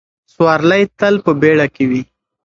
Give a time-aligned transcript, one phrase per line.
[0.33, 2.01] سوارلۍ تل په بیړه کې وي.